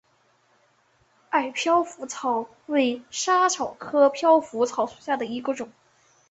[1.29, 5.69] 矮飘拂草为莎草科飘拂草属下的一个种。